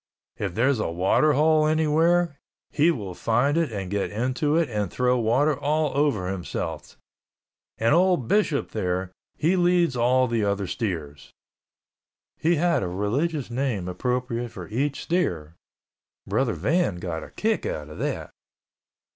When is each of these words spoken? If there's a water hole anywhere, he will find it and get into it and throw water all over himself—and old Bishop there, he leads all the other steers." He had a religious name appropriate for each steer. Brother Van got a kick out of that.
If 0.39 0.55
there's 0.55 0.79
a 0.79 0.89
water 0.89 1.33
hole 1.33 1.67
anywhere, 1.67 2.39
he 2.71 2.89
will 2.89 3.13
find 3.13 3.55
it 3.55 3.71
and 3.71 3.91
get 3.91 4.09
into 4.09 4.55
it 4.55 4.67
and 4.67 4.89
throw 4.89 5.19
water 5.19 5.55
all 5.55 5.95
over 5.95 6.27
himself—and 6.27 7.93
old 7.93 8.27
Bishop 8.27 8.71
there, 8.71 9.11
he 9.37 9.55
leads 9.55 9.95
all 9.95 10.27
the 10.27 10.43
other 10.43 10.65
steers." 10.65 11.33
He 12.39 12.55
had 12.55 12.81
a 12.81 12.87
religious 12.87 13.51
name 13.51 13.87
appropriate 13.87 14.49
for 14.49 14.67
each 14.69 15.03
steer. 15.03 15.53
Brother 16.25 16.53
Van 16.53 16.95
got 16.95 17.21
a 17.23 17.29
kick 17.29 17.67
out 17.67 17.87
of 17.89 17.99
that. 17.99 18.31